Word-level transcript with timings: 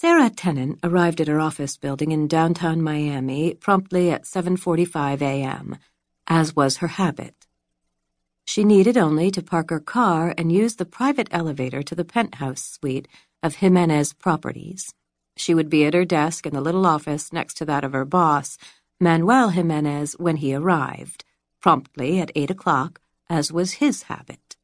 Sarah 0.00 0.30
Tennant 0.30 0.78
arrived 0.82 1.20
at 1.20 1.28
her 1.28 1.38
office 1.38 1.76
building 1.76 2.10
in 2.10 2.26
downtown 2.26 2.80
Miami 2.80 3.52
promptly 3.52 4.10
at 4.10 4.24
7:45 4.24 5.20
a.m., 5.20 5.76
as 6.26 6.56
was 6.56 6.78
her 6.78 6.86
habit. 6.86 7.46
She 8.46 8.64
needed 8.64 8.96
only 8.96 9.30
to 9.30 9.42
park 9.42 9.68
her 9.68 9.78
car 9.78 10.32
and 10.38 10.50
use 10.50 10.76
the 10.76 10.86
private 10.86 11.28
elevator 11.30 11.82
to 11.82 11.94
the 11.94 12.06
penthouse 12.06 12.62
suite 12.62 13.08
of 13.42 13.56
Jimenez 13.56 14.14
Properties. 14.14 14.94
She 15.36 15.54
would 15.54 15.68
be 15.68 15.84
at 15.84 15.92
her 15.92 16.06
desk 16.06 16.46
in 16.46 16.54
the 16.54 16.62
little 16.62 16.86
office 16.86 17.30
next 17.30 17.58
to 17.58 17.66
that 17.66 17.84
of 17.84 17.92
her 17.92 18.06
boss, 18.06 18.56
Manuel 18.98 19.50
Jimenez, 19.50 20.14
when 20.18 20.36
he 20.36 20.54
arrived, 20.54 21.26
promptly 21.60 22.18
at 22.20 22.32
eight 22.34 22.50
o'clock, 22.50 23.02
as 23.28 23.52
was 23.52 23.82
his 23.84 24.04
habit. 24.04 24.56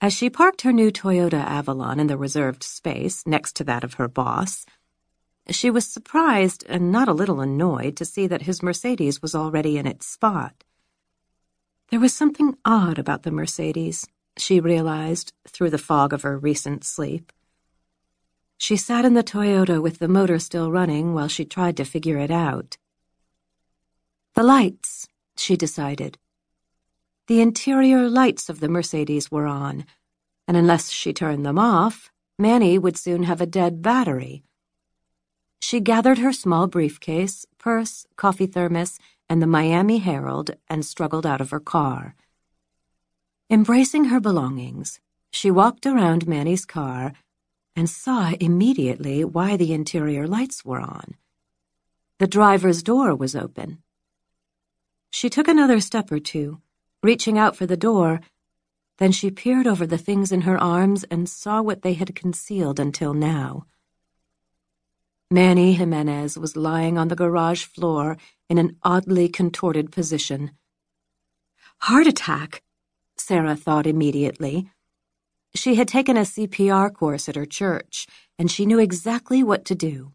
As 0.00 0.12
she 0.12 0.30
parked 0.30 0.62
her 0.62 0.72
new 0.72 0.92
Toyota 0.92 1.44
Avalon 1.44 1.98
in 1.98 2.06
the 2.06 2.16
reserved 2.16 2.62
space 2.62 3.26
next 3.26 3.56
to 3.56 3.64
that 3.64 3.82
of 3.82 3.94
her 3.94 4.06
boss, 4.06 4.64
she 5.50 5.70
was 5.70 5.86
surprised 5.86 6.64
and 6.68 6.92
not 6.92 7.08
a 7.08 7.12
little 7.12 7.40
annoyed 7.40 7.96
to 7.96 8.04
see 8.04 8.28
that 8.28 8.42
his 8.42 8.62
Mercedes 8.62 9.20
was 9.20 9.34
already 9.34 9.76
in 9.76 9.86
its 9.86 10.06
spot. 10.06 10.62
There 11.90 11.98
was 11.98 12.14
something 12.14 12.56
odd 12.64 12.98
about 12.98 13.24
the 13.24 13.32
Mercedes, 13.32 14.06
she 14.36 14.60
realized 14.60 15.32
through 15.48 15.70
the 15.70 15.78
fog 15.78 16.12
of 16.12 16.22
her 16.22 16.38
recent 16.38 16.84
sleep. 16.84 17.32
She 18.56 18.76
sat 18.76 19.04
in 19.04 19.14
the 19.14 19.24
Toyota 19.24 19.82
with 19.82 19.98
the 19.98 20.08
motor 20.08 20.38
still 20.38 20.70
running 20.70 21.12
while 21.12 21.28
she 21.28 21.44
tried 21.44 21.76
to 21.76 21.84
figure 21.84 22.18
it 22.18 22.30
out. 22.30 22.76
The 24.34 24.42
lights, 24.44 25.08
she 25.36 25.56
decided. 25.56 26.18
The 27.28 27.40
interior 27.40 28.08
lights 28.08 28.48
of 28.48 28.60
the 28.60 28.70
Mercedes 28.70 29.30
were 29.30 29.46
on, 29.46 29.84
and 30.48 30.56
unless 30.56 30.90
she 30.90 31.12
turned 31.12 31.46
them 31.46 31.58
off, 31.58 32.10
Manny 32.38 32.78
would 32.78 32.96
soon 32.96 33.22
have 33.22 33.40
a 33.40 33.46
dead 33.46 33.82
battery. 33.82 34.42
She 35.60 35.78
gathered 35.78 36.18
her 36.18 36.32
small 36.32 36.66
briefcase, 36.66 37.46
purse, 37.58 38.06
coffee 38.16 38.46
thermos, 38.46 38.98
and 39.28 39.40
the 39.40 39.46
Miami 39.46 39.98
Herald 39.98 40.52
and 40.68 40.84
struggled 40.84 41.26
out 41.26 41.40
of 41.40 41.50
her 41.50 41.60
car. 41.60 42.16
Embracing 43.50 44.06
her 44.06 44.18
belongings, 44.18 44.98
she 45.30 45.50
walked 45.50 45.86
around 45.86 46.26
Manny's 46.26 46.64
car 46.64 47.12
and 47.76 47.88
saw 47.88 48.32
immediately 48.40 49.24
why 49.24 49.56
the 49.56 49.72
interior 49.72 50.26
lights 50.26 50.64
were 50.64 50.80
on. 50.80 51.14
The 52.18 52.26
driver's 52.26 52.82
door 52.82 53.14
was 53.14 53.36
open. 53.36 53.82
She 55.10 55.30
took 55.30 55.46
another 55.46 55.80
step 55.80 56.10
or 56.10 56.18
two 56.18 56.60
reaching 57.02 57.38
out 57.38 57.54
for 57.54 57.66
the 57.66 57.76
door. 57.76 58.20
Then 58.98 59.12
she 59.12 59.30
peered 59.30 59.66
over 59.66 59.86
the 59.86 59.98
things 59.98 60.32
in 60.32 60.42
her 60.42 60.58
arms 60.58 61.04
and 61.04 61.28
saw 61.28 61.62
what 61.62 61.82
they 61.82 61.94
had 61.94 62.14
concealed 62.14 62.78
until 62.78 63.14
now. 63.14 63.66
Manny 65.30 65.74
Jimenez 65.74 66.38
was 66.38 66.56
lying 66.56 66.98
on 66.98 67.08
the 67.08 67.16
garage 67.16 67.64
floor 67.64 68.16
in 68.48 68.58
an 68.58 68.76
oddly 68.82 69.28
contorted 69.28 69.92
position. 69.92 70.52
Heart 71.82 72.06
attack, 72.08 72.62
Sarah 73.16 73.54
thought 73.54 73.86
immediately. 73.86 74.70
She 75.54 75.76
had 75.76 75.86
taken 75.86 76.16
a 76.16 76.22
CPR 76.22 76.92
course 76.92 77.28
at 77.28 77.36
her 77.36 77.46
church, 77.46 78.06
and 78.38 78.50
she 78.50 78.66
knew 78.66 78.78
exactly 78.78 79.42
what 79.42 79.64
to 79.66 79.74
do. 79.74 80.12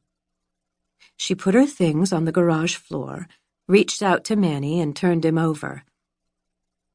She 1.15 1.35
put 1.35 1.53
her 1.53 1.67
things 1.67 2.11
on 2.11 2.25
the 2.25 2.31
garage 2.31 2.75
floor, 2.75 3.27
reached 3.67 4.01
out 4.01 4.23
to 4.25 4.35
Manny, 4.35 4.79
and 4.79 4.95
turned 4.95 5.23
him 5.23 5.37
over. 5.37 5.83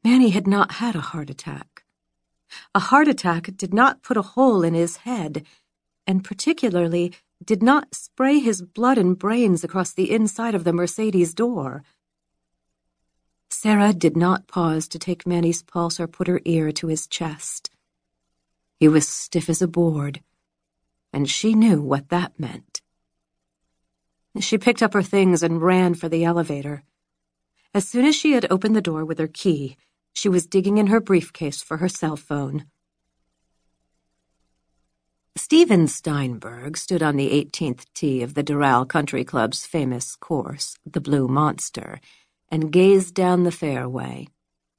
Manny 0.05 0.31
had 0.31 0.47
not 0.47 0.73
had 0.73 0.95
a 0.95 1.01
heart 1.01 1.31
attack. 1.31 1.85
A 2.75 2.81
heart 2.81 3.09
attack 3.09 3.51
did 3.57 3.75
not 3.75 4.03
put 4.03 4.17
a 4.17 4.23
hole 4.23 4.63
in 4.63 4.75
his 4.75 4.99
head, 4.99 5.45
and 6.07 6.25
particularly 6.25 7.13
did 7.45 7.63
not 7.63 7.95
spray 7.95 8.39
his 8.39 8.63
blood 8.63 8.99
and 8.99 9.19
brains 9.19 9.63
across 9.65 9.93
the 9.93 10.11
inside 10.11 10.55
of 10.55 10.65
the 10.65 10.73
Mercedes 10.73 11.35
door. 11.35 11.83
Sarah 13.51 13.93
did 13.93 14.17
not 14.17 14.47
pause 14.47 14.89
to 14.89 14.99
take 14.99 15.27
Manny's 15.27 15.63
pulse 15.63 15.99
or 15.99 16.07
put 16.07 16.29
her 16.29 16.41
ear 16.45 16.71
to 16.73 16.87
his 16.87 17.07
chest. 17.07 17.71
He 18.79 18.89
was 18.89 19.09
stiff 19.09 19.49
as 19.49 19.61
a 19.61 19.69
board, 19.69 20.23
and 21.13 21.29
she 21.29 21.55
knew 21.55 21.83
what 21.83 22.09
that 22.11 22.39
meant. 22.39 22.83
She 24.41 24.59
picked 24.59 24.83
up 24.83 24.95
her 24.95 25.03
things 25.03 25.43
and 25.43 25.61
ran 25.61 25.95
for 25.95 26.09
the 26.09 26.25
elevator. 26.25 26.85
As 27.75 27.89
soon 27.89 28.05
as 28.05 28.15
she 28.15 28.33
had 28.33 28.47
opened 28.51 28.77
the 28.77 28.81
door 28.81 29.05
with 29.05 29.19
her 29.19 29.27
key, 29.27 29.77
she 30.15 30.29
was 30.29 30.47
digging 30.47 30.79
in 30.79 30.89
her 30.89 31.01
briefcase 31.01 31.63
for 31.63 31.79
her 31.79 31.89
cell 31.89 32.17
phone. 32.17 32.67
Steven 35.37 35.87
Steinberg 35.87 36.77
stood 36.77 37.03
on 37.03 37.17
the 37.17 37.31
18th 37.31 37.87
tee 37.95 38.23
of 38.23 38.35
the 38.35 38.43
Doral 38.43 38.87
Country 38.87 39.25
Club's 39.25 39.65
famous 39.65 40.17
course, 40.17 40.77
the 40.85 41.01
Blue 41.01 41.29
Monster, 41.29 42.01
and 42.51 42.73
gazed 42.73 43.15
down 43.15 43.45
the 43.45 43.53
fairway, 43.53 44.27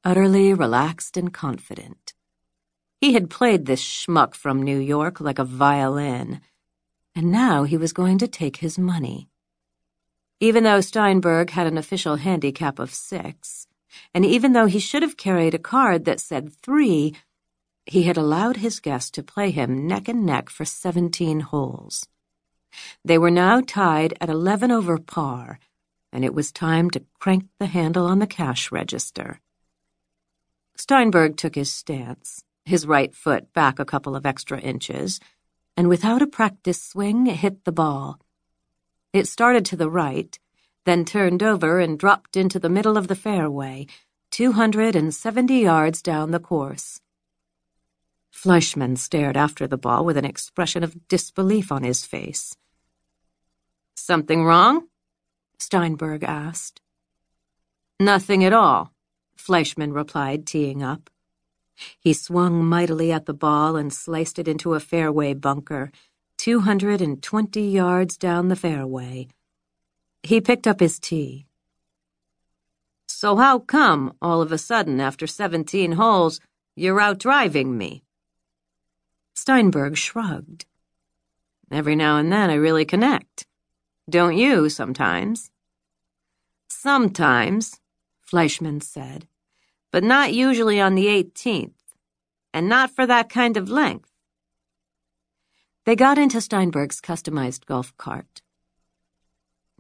utterly 0.04 0.54
relaxed 0.54 1.16
and 1.16 1.34
confident. 1.34 2.14
He 3.00 3.14
had 3.14 3.30
played 3.30 3.66
this 3.66 3.82
schmuck 3.82 4.36
from 4.36 4.62
New 4.62 4.78
York 4.78 5.22
like 5.22 5.40
a 5.40 5.46
violin, 5.46 6.42
and 7.16 7.32
now 7.32 7.64
he 7.64 7.78
was 7.78 7.94
going 7.94 8.18
to 8.18 8.28
take 8.28 8.58
his 8.58 8.78
money. 8.78 9.30
Even 10.42 10.66
though 10.66 10.82
Steinberg 10.82 11.52
had 11.52 11.68
an 11.68 11.78
official 11.78 12.18
handicap 12.18 12.80
of 12.80 12.94
six, 12.94 13.68
and 14.14 14.26
even 14.26 14.54
though 14.54 14.66
he 14.66 14.80
should 14.80 15.02
have 15.02 15.18
carried 15.18 15.54
a 15.54 15.60
card 15.60 16.06
that 16.06 16.20
said 16.20 16.54
three, 16.62 17.16
he 17.86 18.04
had 18.04 18.18
allowed 18.18 18.58
his 18.58 18.80
guest 18.80 19.14
to 19.16 19.24
play 19.24 19.52
him 19.52 19.88
neck 19.88 20.08
and 20.08 20.26
neck 20.26 20.50
for 20.50 20.66
17 20.66 21.40
holes. 21.40 22.08
They 23.04 23.18
were 23.18 23.32
now 23.32 23.62
tied 23.62 24.14
at 24.22 24.30
11 24.30 24.72
over 24.72 24.98
par, 25.00 25.60
and 26.12 26.24
it 26.24 26.34
was 26.34 26.52
time 26.52 26.90
to 26.92 27.04
crank 27.20 27.46
the 27.58 27.66
handle 27.66 28.06
on 28.06 28.20
the 28.20 28.28
cash 28.28 28.72
register. 28.72 29.40
Steinberg 30.76 31.36
took 31.36 31.56
his 31.56 31.74
stance, 31.74 32.44
his 32.66 32.86
right 32.86 33.14
foot 33.14 33.52
back 33.54 33.80
a 33.80 33.86
couple 33.86 34.16
of 34.16 34.26
extra 34.26 34.60
inches, 34.60 35.20
and 35.76 35.90
without 35.90 36.22
a 36.22 36.28
practice 36.28 36.82
swing, 36.82 37.26
hit 37.26 37.66
the 37.66 37.72
ball. 37.72 38.20
It 39.14 39.28
started 39.28 39.66
to 39.66 39.76
the 39.76 39.90
right, 39.90 40.38
then 40.86 41.06
turned 41.06 41.44
over 41.44 41.80
and 41.80 42.00
dropped 42.00 42.36
into 42.38 42.60
the 42.60 42.70
middle 42.70 42.98
of 42.98 43.08
the 43.08 43.16
fairway, 43.16 43.88
270 44.32 45.54
yards 45.60 46.02
down 46.02 46.32
the 46.32 46.40
course. 46.40 47.02
Fleischman 48.32 48.98
stared 48.98 49.36
after 49.36 49.68
the 49.68 49.78
ball 49.78 50.06
with 50.06 50.18
an 50.18 50.26
expression 50.26 50.84
of 50.84 51.08
disbelief 51.08 51.72
on 51.72 51.84
his 51.84 52.06
face. 52.06 52.56
Something 53.96 54.46
wrong? 54.46 54.88
Steinberg 55.58 56.24
asked. 56.24 56.80
Nothing 58.00 58.46
at 58.46 58.54
all, 58.54 58.94
Fleischman 59.36 59.94
replied, 59.94 60.48
teeing 60.48 60.82
up. 60.82 61.10
He 62.00 62.14
swung 62.14 62.64
mightily 62.64 63.12
at 63.12 63.26
the 63.26 63.34
ball 63.34 63.76
and 63.76 63.92
sliced 63.92 64.40
it 64.40 64.48
into 64.48 64.74
a 64.74 64.80
fairway 64.80 65.34
bunker, 65.34 65.92
220 66.38 67.62
yards 67.62 68.16
down 68.16 68.48
the 68.48 68.56
fairway. 68.56 69.28
He 70.24 70.42
picked 70.42 70.68
up 70.68 70.80
his 70.80 71.00
tee. 71.00 71.46
So 73.08 73.36
how 73.36 73.60
come, 73.60 74.14
all 74.22 74.42
of 74.42 74.52
a 74.52 74.58
sudden, 74.58 75.00
after 75.00 75.28
17 75.28 75.94
holes, 75.94 76.40
you're 76.76 77.02
out 77.02 77.20
driving 77.20 77.78
me? 77.78 78.04
Steinberg 79.34 79.98
shrugged. 79.98 80.66
Every 81.72 81.96
now 81.96 82.18
and 82.18 82.32
then 82.32 82.50
I 82.50 82.56
really 82.56 82.86
connect. 82.86 83.46
Don't 84.10 84.38
you, 84.38 84.70
sometimes? 84.70 85.52
Sometimes, 86.68 87.80
Fleischman 88.26 88.82
said, 88.82 89.28
but 89.92 90.04
not 90.04 90.34
usually 90.34 90.80
on 90.80 90.96
the 90.96 91.08
18th, 91.08 91.74
and 92.54 92.70
not 92.70 92.92
for 92.92 93.06
that 93.06 93.30
kind 93.30 93.58
of 93.58 93.70
length. 93.70 94.12
They 95.86 95.96
got 95.96 96.18
into 96.18 96.42
Steinberg's 96.42 97.02
customized 97.02 97.66
golf 97.66 97.96
cart. 97.98 98.42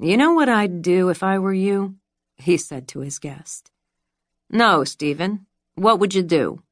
You 0.01 0.16
know 0.16 0.31
what 0.31 0.48
I'd 0.48 0.81
do 0.81 1.10
if 1.10 1.24
I 1.24 1.40
were 1.40 1.54
you? 1.54 1.96
he 2.38 2.56
said 2.56 2.88
to 2.88 3.00
his 3.01 3.19
guest. 3.19 3.69
No, 4.50 4.86
Stephen. 4.86 5.46
What 5.75 6.00
would 6.00 6.16
you 6.16 6.24
do? 6.24 6.63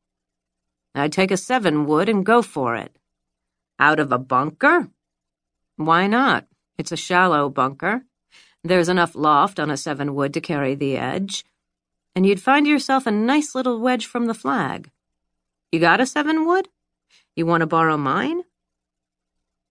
I'd 0.95 1.12
take 1.12 1.31
a 1.31 1.35
seven 1.35 1.85
wood 1.85 2.07
and 2.07 2.25
go 2.25 2.41
for 2.41 2.77
it. 2.77 2.97
Out 3.79 4.00
of 4.00 4.13
a 4.13 4.18
bunker? 4.18 4.88
Why 5.75 6.07
not? 6.07 6.47
It's 6.77 6.94
a 6.94 6.97
shallow 6.97 7.50
bunker. 7.50 8.06
There's 8.63 8.88
enough 8.88 9.13
loft 9.13 9.59
on 9.59 9.69
a 9.69 9.75
seven 9.75 10.15
wood 10.15 10.33
to 10.33 10.39
carry 10.39 10.74
the 10.74 10.95
edge. 10.95 11.44
And 12.15 12.25
you'd 12.25 12.41
find 12.41 12.65
yourself 12.65 13.06
a 13.06 13.12
nice 13.12 13.53
little 13.53 13.81
wedge 13.81 14.06
from 14.06 14.27
the 14.27 14.33
flag. 14.33 14.89
You 15.74 15.81
got 15.81 16.00
a 16.00 16.06
seven 16.06 16.45
wood? 16.45 16.69
You 17.35 17.45
want 17.45 17.59
to 17.59 17.68
borrow 17.68 17.97
mine? 17.97 18.44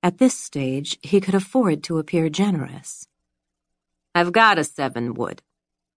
At 0.02 0.18
this 0.18 0.38
stage, 0.38 0.98
he 1.02 1.22
could 1.22 1.34
afford 1.34 1.82
to 1.84 1.98
appear 1.98 2.28
generous. 2.28 3.08
I've 4.16 4.32
got 4.32 4.58
a 4.58 4.64
seven 4.64 5.12
wood, 5.12 5.42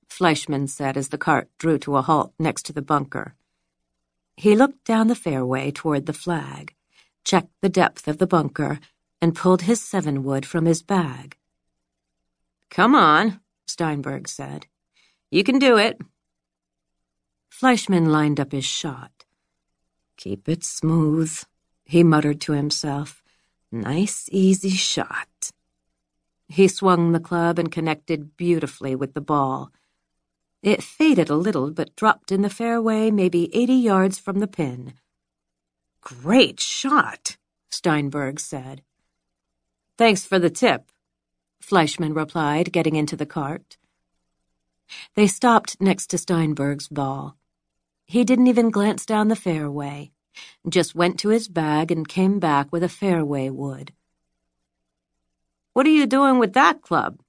Fleischman 0.09 0.67
said 0.67 0.97
as 0.97 1.07
the 1.07 1.17
cart 1.17 1.47
drew 1.57 1.77
to 1.79 1.95
a 1.95 2.01
halt 2.01 2.33
next 2.37 2.63
to 2.63 2.73
the 2.73 2.81
bunker. 2.81 3.33
He 4.35 4.57
looked 4.57 4.83
down 4.83 5.07
the 5.07 5.15
fairway 5.15 5.71
toward 5.71 6.05
the 6.05 6.11
flag, 6.11 6.75
checked 7.23 7.53
the 7.61 7.69
depth 7.69 8.09
of 8.09 8.17
the 8.17 8.27
bunker, 8.27 8.81
and 9.21 9.37
pulled 9.37 9.61
his 9.61 9.79
seven 9.79 10.25
wood 10.25 10.45
from 10.45 10.65
his 10.65 10.81
bag. 10.81 11.37
Come 12.69 12.93
on, 12.93 13.39
Steinberg 13.65 14.27
said. 14.27 14.65
You 15.31 15.45
can 15.45 15.57
do 15.57 15.77
it. 15.77 15.97
Fleischmann 17.47 18.11
lined 18.11 18.41
up 18.41 18.51
his 18.51 18.65
shot. 18.65 19.23
Keep 20.17 20.49
it 20.49 20.65
smooth, 20.65 21.41
he 21.85 22.03
muttered 22.03 22.41
to 22.41 22.51
himself. 22.51 23.23
Nice, 23.71 24.27
easy 24.29 24.71
shot. 24.71 25.29
He 26.49 26.67
swung 26.67 27.11
the 27.11 27.19
club 27.19 27.59
and 27.59 27.71
connected 27.71 28.35
beautifully 28.35 28.95
with 28.95 29.13
the 29.13 29.21
ball. 29.21 29.71
It 30.63 30.83
faded 30.83 31.29
a 31.29 31.35
little, 31.35 31.71
but 31.71 31.95
dropped 31.95 32.31
in 32.31 32.41
the 32.41 32.49
fairway 32.49 33.11
maybe 33.11 33.55
80 33.55 33.73
yards 33.73 34.17
from 34.19 34.39
the 34.39 34.47
pin. 34.47 34.95
Great 36.01 36.59
shot, 36.59 37.37
Steinberg 37.69 38.39
said. 38.39 38.81
Thanks 39.97 40.25
for 40.25 40.39
the 40.39 40.49
tip, 40.49 40.91
Fleischmann 41.61 42.13
replied, 42.13 42.73
getting 42.73 42.95
into 42.95 43.15
the 43.15 43.25
cart. 43.27 43.77
They 45.15 45.27
stopped 45.27 45.79
next 45.79 46.07
to 46.07 46.17
Steinberg's 46.17 46.87
ball. 46.87 47.37
He 48.05 48.23
didn't 48.23 48.47
even 48.47 48.71
glance 48.71 49.05
down 49.05 49.27
the 49.27 49.35
fairway, 49.35 50.11
just 50.67 50.95
went 50.95 51.19
to 51.19 51.29
his 51.29 51.47
bag 51.47 51.91
and 51.91 52.07
came 52.07 52.39
back 52.39 52.71
with 52.71 52.81
a 52.81 52.89
fairway 52.89 53.49
wood. 53.49 53.93
What 55.73 55.85
are 55.85 55.91
you 55.91 56.07
doing 56.07 56.39
with 56.39 56.53
that 56.53 56.81
club? 56.81 57.19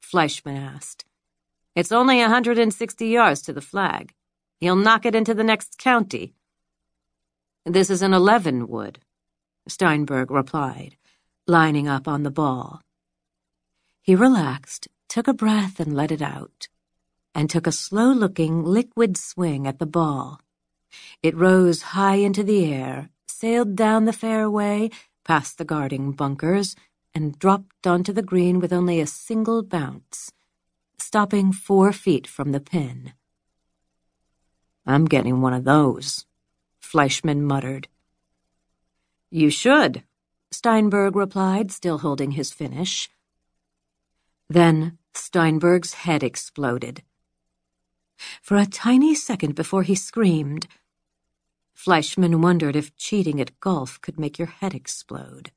Fleischmann 0.00 0.56
asked. 0.56 1.04
It's 1.76 1.92
only 1.92 2.20
a 2.20 2.24
160 2.24 3.06
yards 3.06 3.42
to 3.42 3.52
the 3.52 3.60
flag. 3.60 4.12
He'll 4.58 4.76
knock 4.76 5.06
it 5.06 5.14
into 5.14 5.34
the 5.34 5.44
next 5.44 5.78
county. 5.78 6.34
This 7.64 7.90
is 7.90 8.02
an 8.02 8.14
11 8.14 8.68
wood, 8.68 9.00
Steinberg 9.68 10.30
replied, 10.30 10.96
lining 11.46 11.88
up 11.88 12.08
on 12.08 12.22
the 12.22 12.30
ball. 12.30 12.80
He 14.02 14.14
relaxed, 14.14 14.88
took 15.08 15.28
a 15.28 15.34
breath 15.34 15.78
and 15.78 15.94
let 15.94 16.10
it 16.10 16.22
out, 16.22 16.68
and 17.34 17.48
took 17.48 17.66
a 17.66 17.72
slow-looking, 17.72 18.64
liquid 18.64 19.16
swing 19.16 19.66
at 19.66 19.78
the 19.78 19.86
ball. 19.86 20.40
It 21.22 21.36
rose 21.36 21.82
high 21.82 22.16
into 22.16 22.42
the 22.42 22.72
air, 22.72 23.10
sailed 23.28 23.76
down 23.76 24.06
the 24.06 24.12
fairway, 24.12 24.90
past 25.24 25.58
the 25.58 25.64
guarding 25.64 26.12
bunkers, 26.12 26.74
and 27.14 27.38
dropped 27.38 27.86
onto 27.86 28.12
the 28.12 28.22
green 28.22 28.60
with 28.60 28.72
only 28.72 29.00
a 29.00 29.06
single 29.06 29.62
bounce, 29.62 30.32
stopping 30.98 31.52
four 31.52 31.92
feet 31.92 32.26
from 32.26 32.52
the 32.52 32.60
pin. 32.60 33.12
I'm 34.86 35.04
getting 35.04 35.40
one 35.40 35.52
of 35.52 35.64
those, 35.64 36.26
Fleischmann 36.80 37.44
muttered. 37.44 37.88
You 39.30 39.50
should, 39.50 40.02
Steinberg 40.50 41.14
replied, 41.14 41.70
still 41.70 41.98
holding 41.98 42.32
his 42.32 42.52
finish. 42.52 43.08
Then 44.48 44.98
Steinberg's 45.14 45.94
head 45.94 46.22
exploded. 46.22 47.02
For 48.42 48.56
a 48.56 48.66
tiny 48.66 49.14
second 49.14 49.54
before 49.54 49.82
he 49.82 49.94
screamed, 49.94 50.66
Fleischmann 51.72 52.42
wondered 52.42 52.76
if 52.76 52.96
cheating 52.96 53.40
at 53.40 53.58
golf 53.60 54.00
could 54.00 54.18
make 54.18 54.38
your 54.38 54.48
head 54.48 54.74
explode. 54.74 55.52